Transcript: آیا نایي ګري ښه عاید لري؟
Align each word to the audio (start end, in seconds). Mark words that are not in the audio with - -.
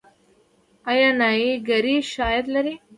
آیا 0.91 1.09
نایي 1.19 1.51
ګري 1.69 1.95
ښه 2.09 2.21
عاید 2.27 2.45
لري؟ 2.55 2.75